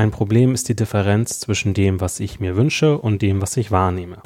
[0.00, 3.70] Ein Problem ist die Differenz zwischen dem, was ich mir wünsche und dem, was ich
[3.70, 4.16] wahrnehme.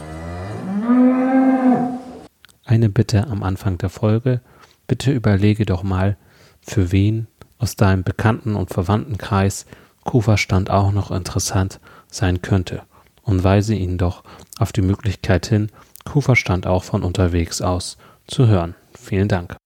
[2.64, 4.40] Eine Bitte am Anfang der Folge.
[4.86, 6.16] Bitte überlege doch mal,
[6.62, 7.26] für wen
[7.58, 9.66] aus deinem Bekannten- und Verwandtenkreis
[10.04, 12.82] Kuferstand auch noch interessant sein könnte
[13.24, 14.22] und weise ihn doch
[14.60, 15.72] auf die Möglichkeit hin,
[16.04, 17.98] Kuferstand auch von unterwegs aus
[18.28, 18.76] zu hören.
[18.96, 19.56] Vielen Dank.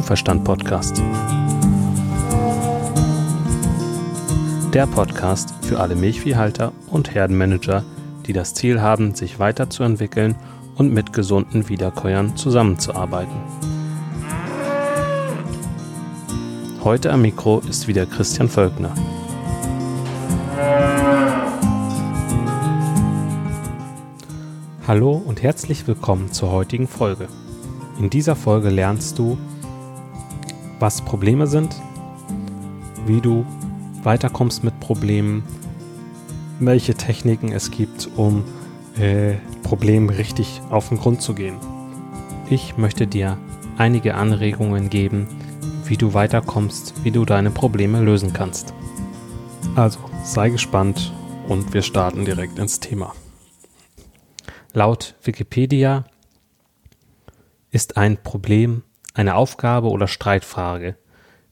[0.00, 1.02] Kuhverstand Podcast.
[4.72, 7.84] Der Podcast für alle Milchviehhalter und Herdenmanager,
[8.24, 10.36] die das Ziel haben, sich weiterzuentwickeln
[10.76, 13.34] und mit gesunden Wiederkäuern zusammenzuarbeiten.
[16.82, 18.94] Heute am Mikro ist wieder Christian Völkner.
[24.86, 27.28] Hallo und herzlich willkommen zur heutigen Folge.
[27.98, 29.36] In dieser Folge lernst du,
[30.80, 31.76] was Probleme sind,
[33.06, 33.44] wie du
[34.02, 35.44] weiterkommst mit Problemen,
[36.58, 38.44] welche Techniken es gibt, um
[38.98, 41.56] äh, Problemen richtig auf den Grund zu gehen.
[42.48, 43.38] Ich möchte dir
[43.76, 45.28] einige Anregungen geben,
[45.84, 48.72] wie du weiterkommst, wie du deine Probleme lösen kannst.
[49.76, 51.12] Also sei gespannt
[51.46, 53.14] und wir starten direkt ins Thema.
[54.72, 56.04] Laut Wikipedia
[57.70, 58.82] ist ein Problem
[59.14, 60.96] eine Aufgabe oder Streitfrage,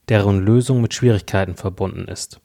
[0.07, 2.41] deren Lösung mit Schwierigkeiten verbunden ist.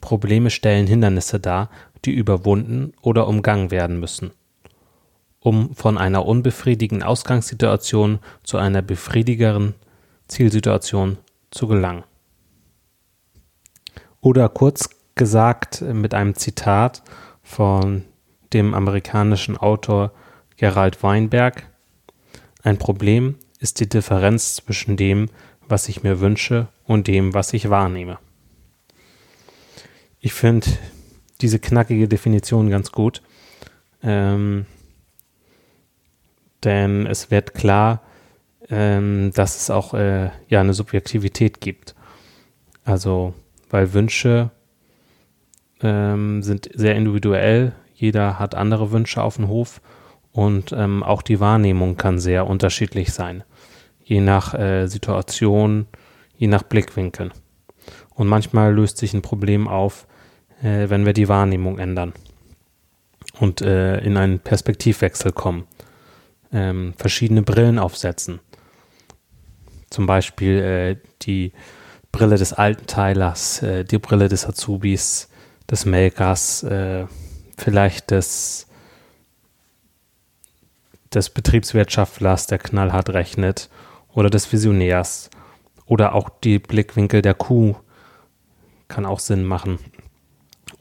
[0.00, 1.70] Probleme stellen Hindernisse dar,
[2.04, 4.32] die überwunden oder umgangen werden müssen,
[5.40, 9.74] um von einer unbefriedigenden Ausgangssituation zu einer befriedigeren
[10.28, 11.18] Zielsituation
[11.50, 12.04] zu gelangen.
[14.20, 17.02] Oder kurz gesagt mit einem Zitat
[17.42, 18.04] von
[18.52, 20.12] dem amerikanischen Autor
[20.56, 21.68] Gerald Weinberg,
[22.62, 25.28] ein Problem ist die Differenz zwischen dem,
[25.68, 28.18] was ich mir wünsche und dem, was ich wahrnehme.
[30.20, 30.66] Ich finde
[31.40, 33.22] diese knackige Definition ganz gut,
[34.02, 34.66] ähm,
[36.64, 38.02] denn es wird klar,
[38.68, 41.94] ähm, dass es auch äh, ja eine Subjektivität gibt.
[42.84, 43.34] Also,
[43.70, 44.50] weil Wünsche
[45.80, 49.80] ähm, sind sehr individuell, jeder hat andere Wünsche auf dem Hof
[50.36, 53.42] und ähm, auch die Wahrnehmung kann sehr unterschiedlich sein,
[54.04, 55.86] je nach äh, Situation,
[56.36, 57.30] je nach Blickwinkel.
[58.14, 60.06] Und manchmal löst sich ein Problem auf,
[60.62, 62.12] äh, wenn wir die Wahrnehmung ändern
[63.40, 65.64] und äh, in einen Perspektivwechsel kommen.
[66.52, 68.40] Ähm, verschiedene Brillen aufsetzen.
[69.88, 71.52] Zum Beispiel äh, die
[72.12, 75.30] Brille des alten Teilers, äh, die Brille des Azubis,
[75.70, 77.06] des Melkers, äh,
[77.56, 78.66] vielleicht des
[81.16, 83.70] des Betriebswirtschaftlers, der knallhart rechnet,
[84.12, 85.30] oder des Visionärs.
[85.86, 87.74] Oder auch die Blickwinkel der Kuh
[88.88, 89.78] kann auch Sinn machen.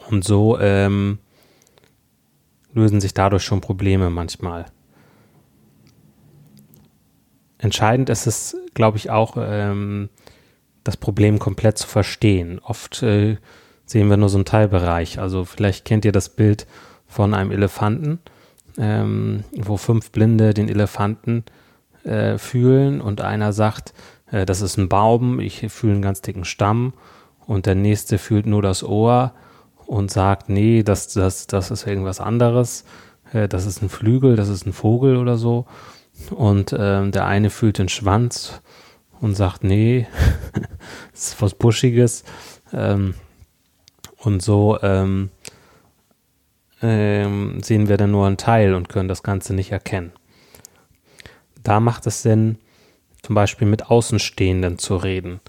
[0.10, 1.20] Und so ähm,
[2.74, 4.66] lösen sich dadurch schon Probleme manchmal.
[7.58, 10.10] Entscheidend ist es, glaube ich, auch, ähm,
[10.84, 12.60] das Problem komplett zu verstehen.
[12.60, 13.38] Oft äh,
[13.86, 15.20] sehen wir nur so einen Teilbereich.
[15.20, 16.68] Also vielleicht kennt ihr das Bild
[17.08, 18.20] von einem Elefanten
[18.78, 21.44] ähm, wo fünf Blinde den Elefanten
[22.04, 23.94] äh, fühlen und einer sagt,
[24.32, 26.94] äh, das ist ein Baum, ich fühle einen ganz dicken Stamm.
[27.48, 29.34] Und der nächste fühlt nur das Ohr
[29.86, 32.86] und sagt, nee, das, das, das ist irgendwas anderes,
[33.34, 35.66] äh, das ist ein Flügel, das ist ein Vogel oder so.
[36.32, 38.62] Und ähm, der eine fühlt den Schwanz
[39.22, 40.08] und sagt, nee,
[41.12, 42.24] das ist was Buschiges.
[42.74, 43.14] Ähm,
[44.18, 45.30] und so ähm,
[46.82, 50.12] ähm, sehen wir dann nur einen Teil und können das Ganze nicht erkennen.
[51.64, 52.58] Da macht es Sinn,
[53.22, 55.40] zum Beispiel mit Außenstehenden zu reden.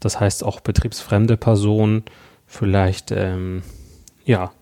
[0.00, 2.04] Das heißt auch betriebsfremde Personen,
[2.46, 3.62] vielleicht ähm,
[4.24, 4.52] ja,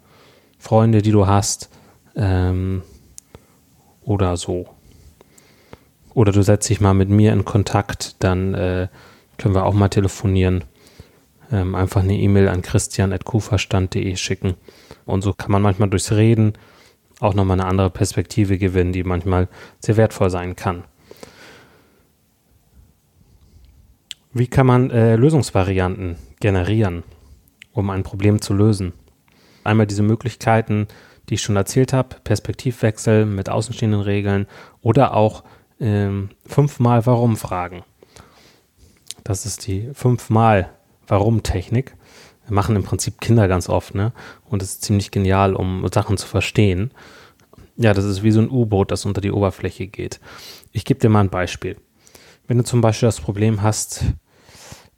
[0.58, 1.68] Freunde, die du hast
[2.14, 2.82] ähm,
[4.02, 4.68] oder so.
[6.14, 8.88] Oder du setzt dich mal mit mir in Kontakt, dann äh,
[9.36, 10.62] können wir auch mal telefonieren.
[11.50, 14.54] Ähm, einfach eine E-Mail an christian.kuverstand.de schicken
[15.06, 16.54] und so kann man manchmal durchs Reden
[17.20, 19.48] auch nochmal eine andere Perspektive gewinnen, die manchmal
[19.78, 20.84] sehr wertvoll sein kann.
[24.32, 27.04] Wie kann man äh, Lösungsvarianten generieren,
[27.72, 28.92] um ein Problem zu lösen?
[29.62, 30.88] Einmal diese Möglichkeiten,
[31.28, 34.46] die ich schon erzählt habe, Perspektivwechsel mit außenstehenden Regeln
[34.82, 35.44] oder auch
[35.80, 37.84] ähm, fünfmal Warum fragen.
[39.22, 40.70] Das ist die fünfmal
[41.06, 41.94] Warum-Technik.
[42.48, 44.12] Machen im Prinzip Kinder ganz oft, ne?
[44.44, 46.90] Und es ist ziemlich genial, um Sachen zu verstehen.
[47.76, 50.20] Ja, das ist wie so ein U-Boot, das unter die Oberfläche geht.
[50.72, 51.76] Ich gebe dir mal ein Beispiel.
[52.46, 54.04] Wenn du zum Beispiel das Problem hast,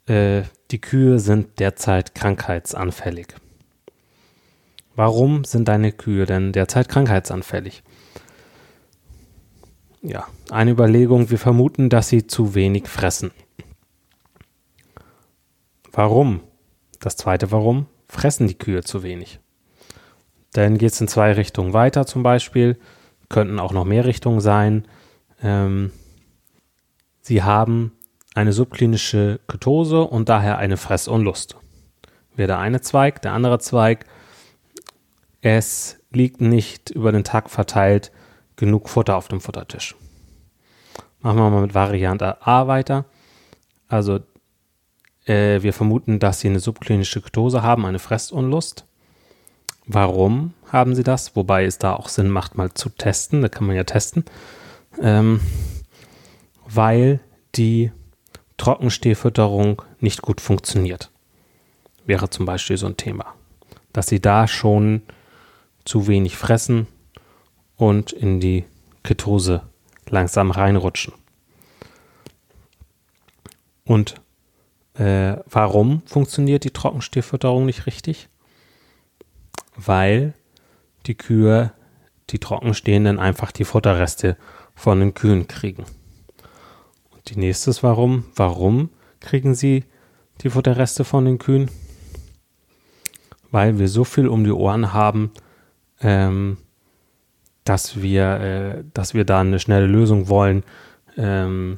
[0.07, 3.27] äh, die Kühe sind derzeit krankheitsanfällig.
[4.95, 7.83] Warum sind deine Kühe denn derzeit krankheitsanfällig?
[10.01, 13.31] Ja, eine Überlegung, wir vermuten, dass sie zu wenig fressen.
[15.91, 16.41] Warum?
[16.99, 17.87] Das zweite Warum?
[18.07, 19.39] Fressen die Kühe zu wenig.
[20.53, 22.79] Dann geht es in zwei Richtungen weiter zum Beispiel,
[23.29, 24.87] könnten auch noch mehr Richtungen sein.
[25.43, 25.91] Ähm,
[27.21, 27.91] sie haben
[28.33, 31.57] eine subklinische Ketose und daher eine Fressunlust.
[32.35, 34.05] Wäre der eine Zweig, der andere Zweig,
[35.41, 38.11] es liegt nicht über den Tag verteilt
[38.55, 39.95] genug Futter auf dem Futtertisch.
[41.19, 43.05] Machen wir mal mit Variante A weiter.
[43.87, 44.19] Also
[45.27, 48.85] äh, wir vermuten, dass sie eine subklinische Ketose haben, eine Fressunlust.
[49.85, 51.35] Warum haben sie das?
[51.35, 53.41] Wobei es da auch Sinn macht, mal zu testen.
[53.41, 54.25] Da kann man ja testen.
[55.01, 55.39] Ähm,
[56.65, 57.19] weil
[57.55, 57.91] die
[58.57, 61.11] Trockenstehfütterung nicht gut funktioniert.
[62.05, 63.33] Wäre zum Beispiel so ein Thema.
[63.93, 65.03] Dass sie da schon
[65.85, 66.87] zu wenig fressen
[67.77, 68.65] und in die
[69.03, 69.61] Ketose
[70.09, 71.13] langsam reinrutschen.
[73.85, 74.15] Und
[74.97, 78.29] äh, warum funktioniert die Trockenstehfütterung nicht richtig?
[79.75, 80.33] Weil
[81.05, 81.71] die Kühe,
[82.29, 84.37] die trocken stehen, dann einfach die Futterreste
[84.73, 85.85] von den Kühen kriegen.
[87.11, 88.25] Und die nächste ist warum?
[88.35, 88.89] Warum
[89.19, 89.85] kriegen sie
[90.41, 91.69] die Futterreste von den Kühen?
[93.51, 95.31] Weil wir so viel um die Ohren haben,
[96.01, 96.57] ähm,
[97.63, 100.63] dass wir, äh, dass wir da eine schnelle Lösung wollen.
[101.17, 101.77] Ähm,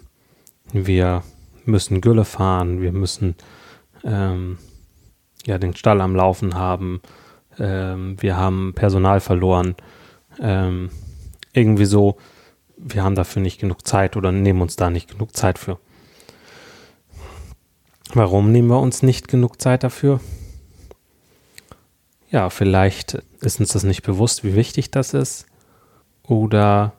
[0.72, 1.24] wir
[1.70, 3.36] müssen Gülle fahren, wir müssen
[4.04, 4.58] ähm,
[5.46, 7.02] ja den Stall am Laufen haben,
[7.58, 9.76] ähm, wir haben Personal verloren,
[10.40, 10.90] ähm,
[11.54, 12.18] irgendwie so,
[12.78, 15.80] wir haben dafür nicht genug Zeit oder nehmen uns da nicht genug Zeit für.
[18.14, 20.20] Warum nehmen wir uns nicht genug Zeit dafür?
[22.32, 25.46] Ja, vielleicht ist uns das nicht bewusst, wie wichtig das ist.
[26.24, 26.94] Oder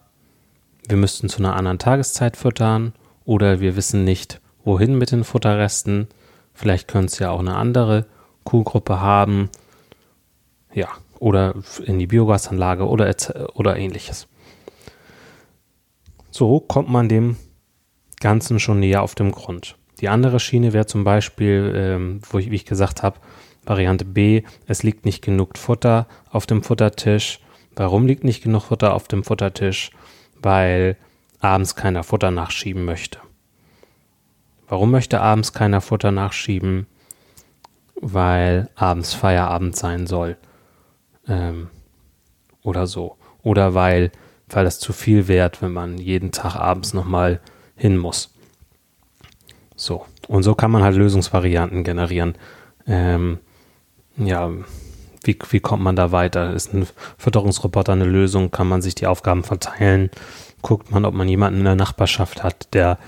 [0.89, 2.93] wir müssten zu einer anderen Tageszeit füttern.
[3.25, 6.09] Oder wir wissen nicht, wohin mit den Futterresten.
[6.55, 8.07] Vielleicht könnte es ja auch eine andere
[8.45, 9.51] Kuhgruppe haben.
[10.73, 11.55] Ja, oder
[11.85, 13.15] in die Biogasanlage oder,
[13.55, 14.27] oder ähnliches.
[16.31, 17.37] So kommt man dem
[18.21, 19.77] Ganzen schon näher auf dem Grund.
[20.01, 23.21] Die andere Schiene wäre zum Beispiel, ähm, wo ich, wie ich gesagt habe,
[23.65, 27.41] Variante B, es liegt nicht genug Futter auf dem Futtertisch.
[27.77, 29.91] Warum liegt nicht genug Futter auf dem Futtertisch?
[30.41, 30.97] Weil
[31.41, 33.19] abends keiner Futter nachschieben möchte.
[34.71, 36.87] Warum möchte abends keiner Futter nachschieben?
[37.97, 40.37] Weil abends Feierabend sein soll.
[41.27, 41.71] Ähm,
[42.63, 43.17] oder so.
[43.43, 44.13] Oder weil,
[44.49, 47.41] weil es zu viel wäre, wenn man jeden Tag abends nochmal
[47.75, 48.33] hin muss.
[49.75, 50.07] So.
[50.29, 52.37] Und so kann man halt Lösungsvarianten generieren.
[52.87, 53.41] Ähm,
[54.17, 54.53] ja,
[55.25, 56.55] wie, wie kommt man da weiter?
[56.55, 56.87] Ist ein
[57.19, 58.53] Fütterungsroboter eine Lösung?
[58.53, 60.11] Kann man sich die Aufgaben verteilen?
[60.63, 62.99] Guckt man, ob man jemanden in der Nachbarschaft hat, der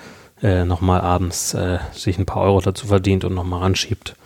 [0.43, 4.17] äh, nochmal abends äh, sich ein paar Euro dazu verdient und nochmal ranschiebt.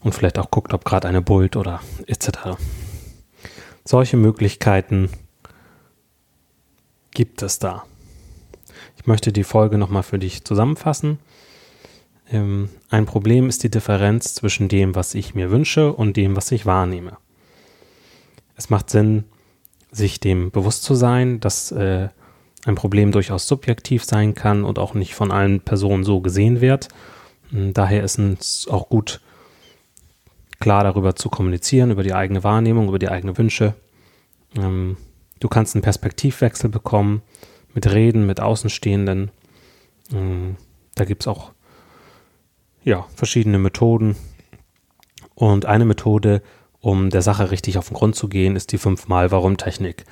[0.00, 2.56] Und vielleicht auch guckt, ob gerade eine Bult oder etc.
[3.84, 5.10] Solche Möglichkeiten
[7.10, 7.84] gibt es da.
[8.96, 11.18] Ich möchte die Folge nochmal für dich zusammenfassen.
[12.30, 16.52] Ähm, ein Problem ist die Differenz zwischen dem, was ich mir wünsche und dem, was
[16.52, 17.16] ich wahrnehme.
[18.56, 19.24] Es macht Sinn,
[19.90, 22.08] sich dem bewusst zu sein, dass äh,
[22.66, 26.88] ein Problem durchaus subjektiv sein kann und auch nicht von allen Personen so gesehen wird.
[27.50, 29.20] Hm, daher ist es auch gut,
[30.58, 33.74] klar darüber zu kommunizieren, über die eigene Wahrnehmung, über die eigenen Wünsche.
[34.56, 34.96] Ähm,
[35.38, 37.22] du kannst einen Perspektivwechsel bekommen
[37.72, 39.30] mit Reden, mit Außenstehenden.
[40.12, 40.56] Ähm,
[40.96, 41.52] da gibt es auch
[42.82, 44.16] ja, verschiedene Methoden.
[45.34, 46.42] Und eine Methode,
[46.80, 50.04] um der Sache richtig auf den Grund zu gehen, ist die Fünfmal-Warum-Technik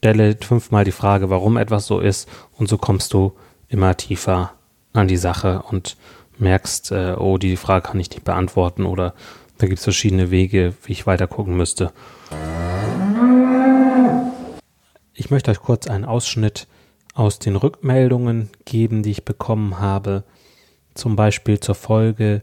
[0.00, 2.26] stelle fünfmal die Frage, warum etwas so ist
[2.56, 3.34] und so kommst du
[3.68, 4.54] immer tiefer
[4.94, 5.98] an die Sache und
[6.38, 9.12] merkst, äh, oh, die Frage kann ich nicht beantworten oder
[9.58, 11.92] da gibt es verschiedene Wege, wie ich weiter gucken müsste.
[15.12, 16.66] Ich möchte euch kurz einen Ausschnitt
[17.12, 20.24] aus den Rückmeldungen geben, die ich bekommen habe,
[20.94, 22.40] zum Beispiel zur Folge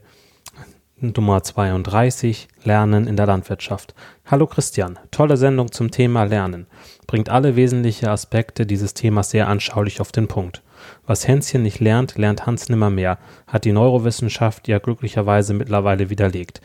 [1.00, 3.94] Nummer 32, Lernen in der Landwirtschaft.
[4.26, 6.66] Hallo Christian, tolle Sendung zum Thema Lernen.
[7.06, 10.64] Bringt alle wesentlichen Aspekte dieses Themas sehr anschaulich auf den Punkt.
[11.06, 16.62] Was Hänschen nicht lernt, lernt Hans nimmer mehr, hat die Neurowissenschaft ja glücklicherweise mittlerweile widerlegt.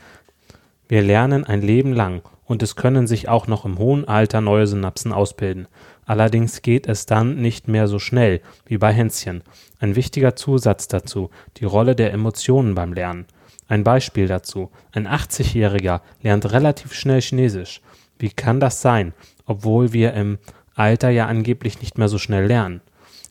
[0.89, 4.67] Wir lernen ein Leben lang und es können sich auch noch im hohen Alter neue
[4.67, 5.69] Synapsen ausbilden.
[6.07, 9.43] Allerdings geht es dann nicht mehr so schnell wie bei Hänschen.
[9.79, 13.27] Ein wichtiger Zusatz dazu, die Rolle der Emotionen beim Lernen.
[13.73, 14.71] Ein Beispiel dazu.
[14.93, 17.81] Ein 80-Jähriger lernt relativ schnell Chinesisch.
[18.19, 19.15] Wie kann das sein,
[19.47, 20.37] obwohl wir im
[20.75, 22.83] Alter ja angeblich nicht mehr so schnell lernen?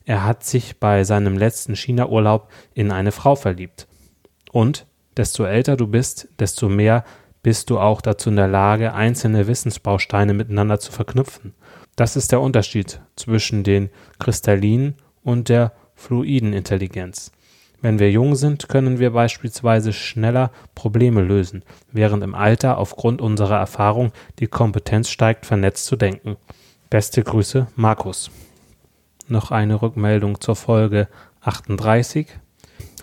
[0.04, 3.88] Er hat sich bei seinem letzten China-Urlaub in eine Frau verliebt.
[4.52, 7.06] Und desto älter du bist, desto mehr
[7.44, 11.54] bist du auch dazu in der Lage, einzelne Wissensbausteine miteinander zu verknüpfen.
[11.96, 17.32] Das ist der Unterschied zwischen den kristallinen und der fluiden Intelligenz.
[17.82, 23.58] Wenn wir jung sind, können wir beispielsweise schneller Probleme lösen, während im Alter aufgrund unserer
[23.58, 26.38] Erfahrung die Kompetenz steigt, vernetzt zu denken.
[26.92, 28.30] Beste Grüße, Markus.
[29.28, 31.08] Noch eine Rückmeldung zur Folge
[31.42, 32.28] 38.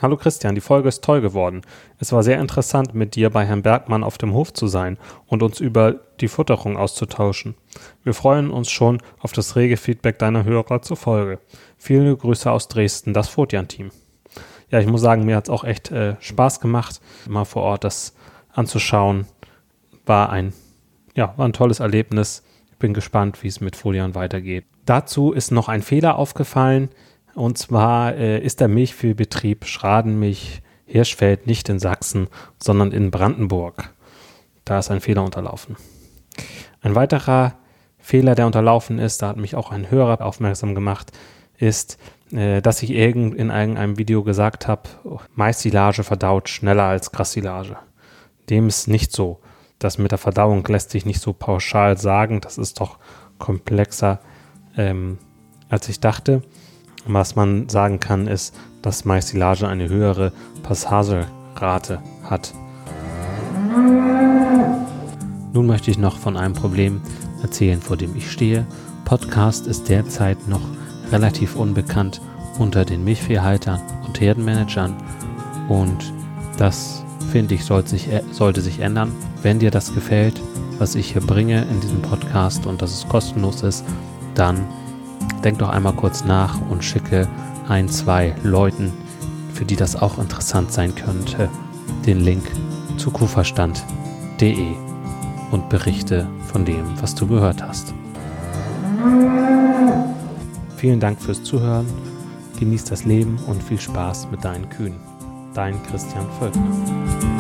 [0.00, 1.62] Hallo Christian, die Folge ist toll geworden.
[1.99, 5.42] Es war sehr interessant, mit dir bei Herrn Bergmann auf dem Hof zu sein und
[5.42, 7.56] uns über die Futterung auszutauschen.
[8.04, 11.40] Wir freuen uns schon auf das rege Feedback deiner Hörer zur Folge.
[11.78, 13.90] Viele Grüße aus Dresden, das Fotian-Team.
[14.70, 17.84] Ja, ich muss sagen, mir hat es auch echt äh, Spaß gemacht, mal vor Ort
[17.84, 18.14] das
[18.52, 19.26] anzuschauen.
[20.04, 20.52] War ein,
[21.14, 22.42] ja, war ein tolles Erlebnis.
[22.70, 24.64] Ich bin gespannt, wie es mit Folian weitergeht.
[24.84, 26.90] Dazu ist noch ein Fehler aufgefallen
[27.34, 32.28] und zwar äh, ist der Milchviehbetrieb Schradenmilch Hirschfeld nicht in Sachsen,
[32.62, 33.92] sondern in Brandenburg.
[34.64, 35.76] Da ist ein Fehler unterlaufen.
[36.80, 37.54] Ein weiterer
[37.98, 41.12] Fehler, der unterlaufen ist, da hat mich auch ein Hörer aufmerksam gemacht,
[41.58, 41.98] ist,
[42.30, 44.82] dass ich irgend in irgendeinem Video gesagt habe,
[45.35, 47.76] Maissilage verdaut schneller als Grassilage.
[48.50, 49.40] Dem ist nicht so.
[49.78, 52.40] Das mit der Verdauung lässt sich nicht so pauschal sagen.
[52.40, 52.99] Das ist doch
[53.38, 54.20] komplexer,
[54.76, 55.18] ähm,
[55.68, 56.42] als ich dachte.
[57.06, 60.32] Was man sagen kann, ist, dass Maissilage eine höhere
[60.62, 62.52] Passagerate hat.
[65.52, 67.00] Nun möchte ich noch von einem Problem
[67.42, 68.66] erzählen, vor dem ich stehe.
[69.04, 70.77] Podcast ist derzeit noch
[71.12, 72.20] relativ unbekannt
[72.58, 74.96] unter den Milchviehhaltern und Herdenmanagern
[75.68, 76.12] und
[76.56, 79.12] das finde ich sollte sich, sollte sich ändern.
[79.42, 80.40] Wenn dir das gefällt,
[80.78, 83.84] was ich hier bringe in diesem Podcast und dass es kostenlos ist,
[84.34, 84.64] dann
[85.44, 87.28] denk doch einmal kurz nach und schicke
[87.68, 88.92] ein, zwei Leuten,
[89.52, 91.48] für die das auch interessant sein könnte,
[92.06, 92.44] den Link
[92.96, 94.66] zu kuhverstand.de
[95.50, 97.94] und berichte von dem, was du gehört hast.
[100.78, 101.87] Vielen Dank fürs Zuhören,
[102.61, 104.94] genieß das Leben und viel Spaß mit deinen Kühen.
[105.52, 107.38] Dein Christian Völkner.